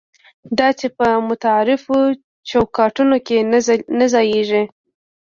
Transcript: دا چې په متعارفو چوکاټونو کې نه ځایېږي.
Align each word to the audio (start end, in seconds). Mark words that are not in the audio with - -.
دا 0.57 0.69
چې 0.79 0.87
په 0.97 1.07
متعارفو 1.27 1.97
چوکاټونو 2.49 3.17
کې 3.27 3.37
نه 3.99 4.05
ځایېږي. 4.13 4.63